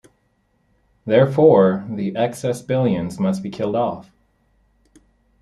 Therefore, 1.05 1.85
the 1.87 2.15
"excess" 2.15 2.63
billions 2.63 3.19
must 3.19 3.43
be 3.43 3.51
killed 3.51 3.75
off. 3.75 4.09